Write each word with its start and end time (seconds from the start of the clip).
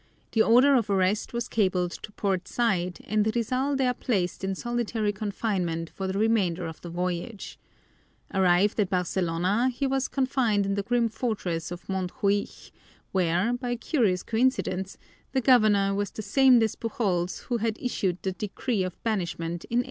The 0.31 0.41
order 0.41 0.73
of 0.73 0.89
arrest 0.89 1.31
was 1.31 1.47
cabled 1.47 1.91
to 2.01 2.11
Port 2.13 2.47
Said 2.47 3.01
and 3.03 3.31
Rizal 3.35 3.75
there 3.75 3.93
placed 3.93 4.43
in 4.43 4.55
solitary 4.55 5.13
confinement 5.13 5.91
for 5.91 6.07
the 6.07 6.17
remainder 6.17 6.65
of 6.65 6.81
the 6.81 6.89
voyage. 6.89 7.59
Arrived 8.33 8.79
at 8.79 8.89
Barcelona, 8.89 9.69
he 9.69 9.85
was 9.85 10.07
confined 10.07 10.65
in 10.65 10.73
the 10.73 10.81
grim 10.81 11.07
fortress 11.07 11.69
of 11.69 11.87
Montjuich, 11.87 12.71
where; 13.11 13.53
by 13.53 13.69
a 13.69 13.75
curious 13.77 14.23
coincidence, 14.23 14.97
the 15.33 15.41
governor 15.41 15.93
was 15.93 16.09
the 16.09 16.23
same 16.23 16.59
Despujols 16.59 17.41
who 17.41 17.57
had 17.57 17.77
issued 17.79 18.23
the 18.23 18.31
decree 18.31 18.81
of 18.81 18.95
banishment 19.03 19.65
in 19.65 19.77
1892. 19.77 19.79